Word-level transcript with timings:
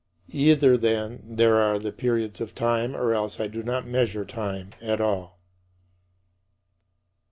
Either, 0.33 0.77
then, 0.79 1.21
these 1.29 1.45
are 1.45 1.77
the 1.77 1.91
periods 1.91 2.41
of 2.41 2.55
time 2.55 2.95
or 2.95 3.13
else 3.13 3.39
I 3.39 3.45
do 3.45 3.61
not 3.61 3.85
measure 3.85 4.25
time 4.25 4.71
at 4.81 4.99
all. 4.99 5.39